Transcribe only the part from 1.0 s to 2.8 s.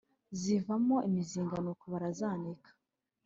imizinga nuko barazanika